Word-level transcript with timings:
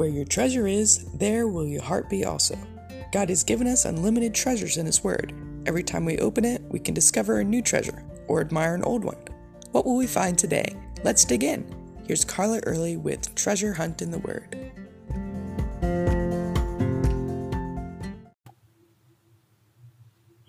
Where 0.00 0.08
your 0.08 0.24
treasure 0.24 0.66
is, 0.66 1.04
there 1.12 1.46
will 1.46 1.66
your 1.66 1.82
heart 1.82 2.08
be 2.08 2.24
also. 2.24 2.56
God 3.12 3.28
has 3.28 3.44
given 3.44 3.66
us 3.66 3.84
unlimited 3.84 4.34
treasures 4.34 4.78
in 4.78 4.86
His 4.86 5.04
Word. 5.04 5.34
Every 5.66 5.82
time 5.82 6.06
we 6.06 6.16
open 6.20 6.42
it, 6.46 6.62
we 6.70 6.78
can 6.78 6.94
discover 6.94 7.38
a 7.38 7.44
new 7.44 7.60
treasure 7.60 8.02
or 8.26 8.40
admire 8.40 8.74
an 8.74 8.82
old 8.82 9.04
one. 9.04 9.22
What 9.72 9.84
will 9.84 9.98
we 9.98 10.06
find 10.06 10.38
today? 10.38 10.74
Let's 11.04 11.26
dig 11.26 11.44
in. 11.44 11.66
Here's 12.06 12.24
Carla 12.24 12.60
Early 12.60 12.96
with 12.96 13.34
Treasure 13.34 13.74
Hunt 13.74 14.00
in 14.00 14.10
the 14.10 14.20
Word. 14.20 14.56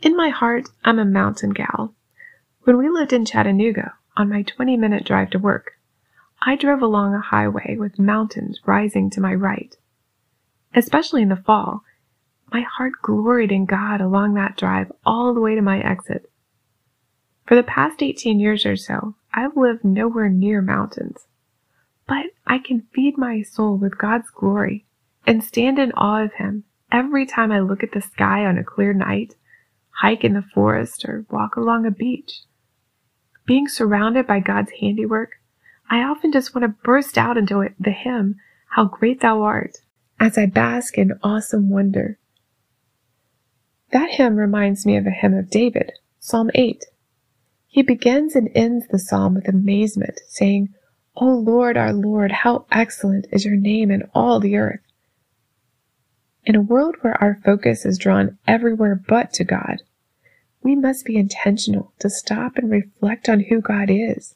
In 0.02 0.15
my 0.15 0.29
heart, 0.29 0.70
I'm 0.86 0.97
a 0.97 1.04
mountain 1.04 1.49
gal. 1.49 1.93
When 2.61 2.77
we 2.77 2.88
lived 2.88 3.11
in 3.11 3.25
Chattanooga, 3.25 3.95
on 4.15 4.29
my 4.29 4.43
20 4.43 4.77
minute 4.77 5.04
drive 5.04 5.31
to 5.31 5.39
work, 5.39 5.73
I 6.41 6.55
drove 6.55 6.81
along 6.81 7.13
a 7.13 7.21
highway 7.21 7.77
with 7.77 7.99
mountains 7.99 8.59
rising 8.66 9.09
to 9.11 9.21
my 9.21 9.34
right. 9.34 9.75
Especially 10.73 11.21
in 11.21 11.29
the 11.29 11.35
fall, 11.35 11.83
my 12.52 12.61
heart 12.61 12.93
gloried 13.02 13.52
in 13.52 13.66
God 13.66 14.02
along 14.02 14.33
that 14.33 14.57
drive 14.57 14.91
all 15.05 15.33
the 15.33 15.39
way 15.39 15.55
to 15.55 15.61
my 15.61 15.80
exit. 15.80 16.31
For 17.45 17.55
the 17.55 17.63
past 17.63 18.02
18 18.02 18.39
years 18.39 18.66
or 18.66 18.75
so, 18.75 19.16
I've 19.33 19.55
lived 19.55 19.83
nowhere 19.83 20.30
near 20.30 20.61
mountains. 20.61 21.27
But 22.07 22.27
I 22.47 22.58
can 22.58 22.88
feed 22.94 23.17
my 23.17 23.41
soul 23.41 23.77
with 23.77 23.97
God's 23.97 24.30
glory 24.30 24.85
and 25.25 25.44
stand 25.44 25.77
in 25.77 25.91
awe 25.94 26.23
of 26.23 26.33
Him 26.33 26.63
every 26.91 27.25
time 27.25 27.52
I 27.52 27.59
look 27.59 27.83
at 27.83 27.91
the 27.91 28.02
sky 28.02 28.45
on 28.45 28.58
a 28.58 28.63
clear 28.63 28.94
night, 28.94 29.35
hike 30.02 30.23
in 30.23 30.33
the 30.33 30.41
forest, 30.41 31.05
or 31.05 31.25
walk 31.30 31.55
along 31.55 31.85
a 31.85 31.91
beach. 31.91 32.41
Being 33.45 33.67
surrounded 33.67 34.27
by 34.27 34.39
God's 34.39 34.71
handiwork, 34.80 35.41
I 35.94 36.04
often 36.04 36.31
just 36.31 36.55
want 36.55 36.63
to 36.63 36.84
burst 36.86 37.18
out 37.18 37.36
into 37.38 37.68
the 37.77 37.91
hymn, 37.91 38.38
How 38.70 38.86
Great 38.86 39.20
Thou 39.20 39.42
Art, 39.42 39.80
as 40.22 40.38
I 40.38 40.45
bask 40.45 40.98
in 40.98 41.20
awesome 41.22 41.70
wonder. 41.70 42.17
That 43.92 44.11
hymn 44.11 44.38
reminds 44.38 44.86
me 44.86 44.95
of 44.95 45.06
a 45.06 45.09
hymn 45.09 45.33
of 45.33 45.50
David, 45.50 45.92
Psalm 46.17 46.50
8. 46.56 46.86
He 47.67 47.81
begins 47.81 48.38
and 48.38 48.50
ends 48.56 48.88
the 48.88 49.00
psalm 49.00 49.33
with 49.36 49.50
amazement, 49.50 50.22
saying, 50.30 50.70
O 51.17 51.25
Lord, 51.25 51.75
our 51.75 51.92
Lord, 51.92 52.31
how 52.31 52.67
excellent 52.72 53.28
is 53.33 53.44
your 53.44 53.58
name 53.58 53.92
in 53.92 54.03
all 54.16 54.39
the 54.39 54.55
earth. 54.55 54.80
In 56.45 56.55
a 56.55 56.61
world 56.61 56.95
where 57.02 57.22
our 57.22 57.38
focus 57.44 57.86
is 57.86 57.98
drawn 57.98 58.38
everywhere 58.48 58.95
but 58.95 59.33
to 59.33 59.44
God, 59.44 59.81
we 60.64 60.73
must 60.73 61.03
be 61.03 61.17
intentional 61.17 61.92
to 62.00 62.09
stop 62.09 62.55
and 62.55 62.72
reflect 62.72 63.28
on 63.28 63.42
who 63.42 63.59
God 63.59 63.89
is, 63.89 64.36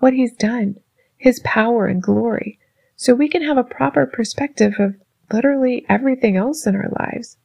what 0.00 0.12
He's 0.12 0.34
done, 0.34 0.80
His 1.16 1.40
power 1.40 1.86
and 1.86 2.02
glory, 2.02 2.58
so 2.94 3.14
we 3.14 3.28
can 3.28 3.42
have 3.42 3.56
a 3.56 3.64
proper 3.64 4.06
perspective 4.06 4.74
of 4.78 4.96
literally 5.32 5.84
everything 5.88 6.36
else 6.36 6.66
in 6.66 6.76
our 6.76 6.90
lives. 6.98 7.36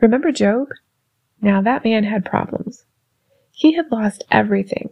Remember 0.00 0.32
Job? 0.32 0.68
Now 1.40 1.62
that 1.62 1.84
man 1.84 2.04
had 2.04 2.24
problems. 2.24 2.84
He 3.50 3.72
had 3.72 3.90
lost 3.90 4.24
everything. 4.30 4.90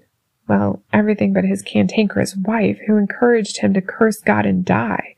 Well, 0.49 0.83
everything 0.93 1.33
but 1.33 1.45
his 1.45 1.63
cantankerous 1.63 2.35
wife, 2.37 2.79
who 2.87 2.97
encouraged 2.97 3.59
him 3.59 3.73
to 3.75 3.81
curse 3.81 4.21
God 4.21 4.47
and 4.47 4.65
die, 4.65 5.15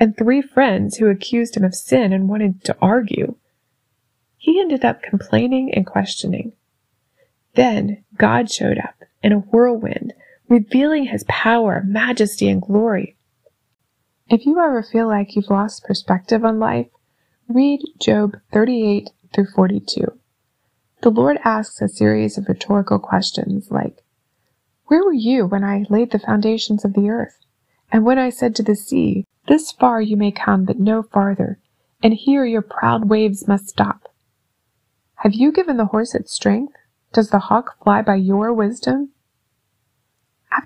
and 0.00 0.16
three 0.16 0.42
friends 0.42 0.96
who 0.96 1.08
accused 1.08 1.56
him 1.56 1.64
of 1.64 1.74
sin 1.74 2.12
and 2.12 2.28
wanted 2.28 2.64
to 2.64 2.76
argue. 2.82 3.36
He 4.36 4.60
ended 4.60 4.84
up 4.84 5.02
complaining 5.02 5.72
and 5.72 5.86
questioning. 5.86 6.52
Then 7.54 8.04
God 8.16 8.50
showed 8.50 8.78
up 8.78 8.96
in 9.22 9.32
a 9.32 9.38
whirlwind, 9.38 10.12
revealing 10.48 11.06
his 11.06 11.24
power, 11.28 11.82
majesty, 11.86 12.48
and 12.48 12.62
glory. 12.62 13.16
If 14.28 14.46
you 14.46 14.58
ever 14.60 14.82
feel 14.82 15.06
like 15.06 15.36
you've 15.36 15.50
lost 15.50 15.84
perspective 15.84 16.44
on 16.44 16.58
life, 16.58 16.88
read 17.48 17.80
Job 18.00 18.36
38 18.52 19.10
through 19.34 19.46
42. 19.54 20.06
The 21.02 21.10
Lord 21.10 21.38
asks 21.44 21.82
a 21.82 21.88
series 21.88 22.38
of 22.38 22.48
rhetorical 22.48 22.98
questions 22.98 23.70
like, 23.70 24.02
Where 24.86 25.04
were 25.04 25.12
you 25.12 25.46
when 25.46 25.64
I 25.64 25.84
laid 25.90 26.10
the 26.10 26.18
foundations 26.18 26.84
of 26.84 26.94
the 26.94 27.10
earth? 27.10 27.38
And 27.92 28.04
when 28.04 28.18
I 28.18 28.30
said 28.30 28.56
to 28.56 28.62
the 28.62 28.76
sea, 28.76 29.26
This 29.46 29.72
far 29.72 30.00
you 30.00 30.16
may 30.16 30.32
come, 30.32 30.64
but 30.64 30.78
no 30.78 31.02
farther, 31.02 31.58
and 32.02 32.14
here 32.14 32.44
your 32.44 32.62
proud 32.62 33.08
waves 33.08 33.46
must 33.46 33.68
stop? 33.68 34.08
Have 35.16 35.34
you 35.34 35.52
given 35.52 35.76
the 35.76 35.86
horse 35.86 36.14
its 36.14 36.32
strength? 36.32 36.74
Does 37.12 37.30
the 37.30 37.38
hawk 37.38 37.82
fly 37.82 38.02
by 38.02 38.16
your 38.16 38.52
wisdom? 38.52 39.10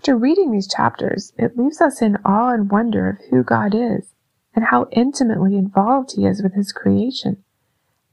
After 0.09 0.17
reading 0.17 0.53
these 0.53 0.67
chapters, 0.67 1.35
it 1.37 1.59
leaves 1.59 1.83
us 1.83 2.01
in 2.01 2.17
awe 2.25 2.55
and 2.55 2.71
wonder 2.71 3.11
of 3.11 3.19
who 3.29 3.43
God 3.43 3.75
is 3.75 4.15
and 4.55 4.65
how 4.65 4.89
intimately 4.91 5.55
involved 5.55 6.13
He 6.17 6.25
is 6.25 6.43
with 6.43 6.55
His 6.55 6.73
creation. 6.73 7.45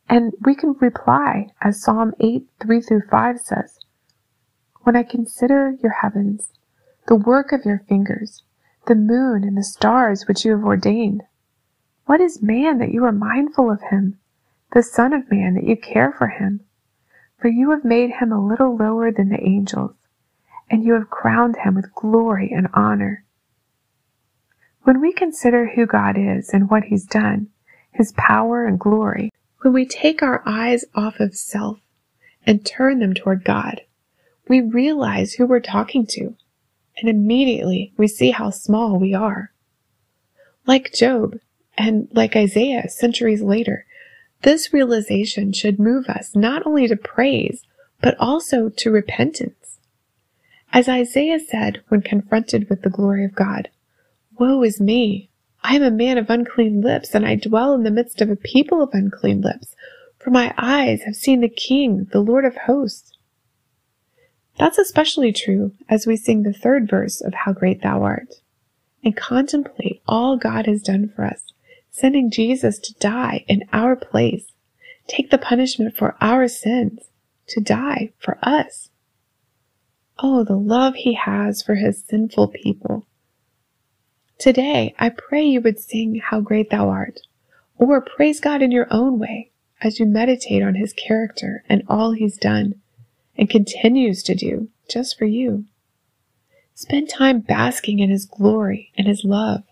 And 0.10 0.34
we 0.42 0.56
can 0.56 0.76
reply 0.82 1.52
as 1.62 1.82
Psalm 1.82 2.14
8, 2.20 2.46
3 2.62 2.82
through 2.82 3.04
5 3.10 3.40
says, 3.40 3.80
When 4.82 4.98
I 4.98 5.04
consider 5.04 5.78
your 5.82 5.94
heavens, 5.94 6.52
the 7.08 7.16
work 7.16 7.54
of 7.54 7.64
your 7.64 7.80
fingers, 7.88 8.44
the 8.88 8.96
moon 8.96 9.46
and 9.46 9.56
the 9.56 9.64
stars 9.64 10.28
which 10.28 10.44
you 10.44 10.52
have 10.52 10.66
ordained, 10.66 11.24
what 12.08 12.20
is 12.20 12.44
man 12.44 12.78
that 12.80 12.92
you 12.92 13.06
are 13.06 13.14
mindful 13.14 13.72
of 13.72 13.80
him, 13.84 14.20
the 14.74 14.84
son 14.84 15.14
of 15.14 15.32
man 15.32 15.54
that 15.54 15.64
you 15.64 15.78
care 15.78 16.12
for 16.12 16.28
him? 16.28 16.60
For 17.38 17.48
you 17.48 17.72
have 17.72 17.86
made 17.86 18.16
him 18.20 18.34
a 18.34 18.46
little 18.46 18.76
lower 18.76 19.14
than 19.14 19.30
the 19.30 19.42
angels, 19.42 19.96
and 20.70 20.84
you 20.84 20.94
have 20.94 21.10
crowned 21.10 21.58
him 21.58 21.76
with 21.76 21.94
glory 21.94 22.52
and 22.52 22.68
honor. 22.74 23.24
When 24.84 25.02
we 25.02 25.14
consider 25.14 25.68
who 25.68 25.86
God 25.86 26.18
is 26.18 26.50
and 26.50 26.70
what 26.70 26.86
he's 26.86 27.06
done, 27.06 27.48
his 27.92 28.14
power 28.14 28.66
and 28.66 28.80
glory, 28.80 29.32
when 29.62 29.74
we 29.74 29.86
take 29.86 30.22
our 30.22 30.44
eyes 30.46 30.86
off 30.94 31.20
of 31.20 31.36
self 31.36 31.80
and 32.46 32.66
turn 32.66 33.00
them 33.00 33.14
toward 33.14 33.44
God, 33.44 33.82
we 34.48 34.62
realize 34.62 35.34
who 35.34 35.48
we're 35.48 35.60
talking 35.60 36.06
to, 36.08 36.36
and 36.98 37.10
immediately 37.10 37.94
we 37.98 38.08
see 38.08 38.32
how 38.32 38.52
small 38.52 39.00
we 39.00 39.14
are. 39.14 39.52
Like 40.68 40.94
Job, 40.94 41.40
and 41.78 42.08
like 42.12 42.36
Isaiah 42.36 42.90
centuries 42.90 43.42
later, 43.42 43.86
this 44.44 44.72
realization 44.72 45.52
should 45.52 45.80
move 45.80 46.08
us 46.08 46.36
not 46.36 46.66
only 46.66 46.88
to 46.88 46.96
praise, 46.96 47.64
but 48.02 48.16
also 48.20 48.70
to 48.70 48.92
repentance. 48.92 49.65
As 50.74 50.90
Isaiah 50.90 51.40
said 51.40 51.82
when 51.88 52.02
confronted 52.02 52.70
with 52.70 52.82
the 52.82 52.90
glory 52.90 53.24
of 53.24 53.36
God, 53.36 53.70
Woe 54.38 54.64
is 54.64 54.82
me! 54.82 55.30
I 55.64 55.76
am 55.76 55.84
a 55.84 55.90
man 55.90 56.18
of 56.18 56.30
unclean 56.30 56.82
lips, 56.82 57.16
and 57.16 57.26
I 57.26 57.36
dwell 57.36 57.74
in 57.74 57.84
the 57.84 57.92
midst 57.92 58.22
of 58.22 58.30
a 58.30 58.36
people 58.36 58.84
of 58.84 58.90
unclean 58.94 59.42
lips, 59.42 59.76
for 60.20 60.30
my 60.30 60.54
eyes 60.58 61.04
have 61.04 61.16
seen 61.16 61.42
the 61.42 61.50
King, 61.50 62.08
the 62.12 62.20
Lord 62.20 62.46
of 62.46 62.56
hosts. 62.56 63.14
That's 64.58 64.78
especially 64.78 65.34
true 65.34 65.74
as 65.90 66.06
we 66.06 66.16
sing 66.16 66.44
the 66.44 66.54
third 66.54 66.90
verse 66.90 67.22
of 67.22 67.34
How 67.34 67.54
Great 67.54 67.82
Thou 67.82 68.04
Art, 68.04 68.36
and 69.04 69.16
contemplate 69.16 70.02
all 70.08 70.38
God 70.38 70.66
has 70.66 70.82
done 70.82 71.12
for 71.16 71.26
us, 71.26 71.52
sending 71.90 72.30
Jesus 72.30 72.80
to 72.80 72.94
die 73.00 73.44
in 73.48 73.64
our 73.74 73.96
place, 73.96 74.52
take 75.08 75.30
the 75.30 75.38
punishment 75.38 75.96
for 75.96 76.16
our 76.22 76.48
sins, 76.48 77.10
to 77.48 77.62
die 77.62 78.12
for 78.20 78.38
us. 78.42 78.90
Oh, 80.20 80.44
the 80.44 80.56
love 80.58 80.96
he 80.96 81.14
has 81.14 81.62
for 81.62 81.76
his 81.76 82.04
sinful 82.04 82.50
people 82.50 83.06
Today, 84.38 84.94
I 85.00 85.10
pray 85.10 85.46
you 85.46 85.62
would 85.62 85.80
sing 85.80 86.20
How 86.22 86.42
Great 86.42 86.70
Thou 86.70 86.90
Art, 86.90 87.22
or 87.78 88.02
praise 88.02 88.42
God 88.42 88.62
in 88.62 88.72
your 88.72 88.88
own 88.92 89.18
way 89.18 89.52
as 89.82 89.98
you 90.00 90.06
meditate 90.06 90.62
on 90.62 90.76
His 90.76 90.94
character 90.94 91.64
and 91.70 91.84
all 91.88 92.12
He's 92.12 92.38
done 92.38 92.76
and 93.38 93.50
continues 93.50 94.24
to 94.24 94.36
do 94.36 94.70
just 94.90 95.18
for 95.18 95.26
you. 95.26 95.66
Spend 96.74 97.10
time 97.10 97.40
basking 97.40 98.00
in 98.00 98.10
His 98.10 98.26
glory 98.26 98.92
and 98.98 99.08
His 99.08 99.24
love. 99.24 99.64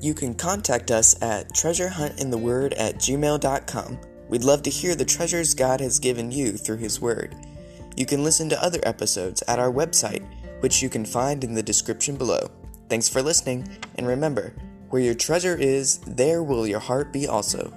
You 0.00 0.12
can 0.12 0.34
contact 0.34 0.90
us 0.90 1.20
at 1.22 1.48
treasurehuntintheword 1.54 2.74
at 2.78 2.96
gmail.com. 2.96 3.98
We'd 4.28 4.44
love 4.44 4.62
to 4.64 4.70
hear 4.70 4.94
the 4.94 5.06
treasures 5.06 5.54
God 5.54 5.80
has 5.80 5.98
given 5.98 6.30
you 6.30 6.52
through 6.52 6.76
His 6.76 7.00
Word. 7.00 7.34
You 7.98 8.06
can 8.06 8.22
listen 8.22 8.48
to 8.50 8.62
other 8.62 8.78
episodes 8.84 9.42
at 9.48 9.58
our 9.58 9.72
website, 9.72 10.24
which 10.60 10.80
you 10.80 10.88
can 10.88 11.04
find 11.04 11.42
in 11.42 11.52
the 11.52 11.64
description 11.64 12.14
below. 12.14 12.48
Thanks 12.88 13.08
for 13.08 13.20
listening, 13.22 13.68
and 13.96 14.06
remember, 14.06 14.54
where 14.90 15.02
your 15.02 15.16
treasure 15.16 15.56
is, 15.56 15.98
there 16.06 16.44
will 16.44 16.64
your 16.64 16.78
heart 16.78 17.12
be 17.12 17.26
also. 17.26 17.76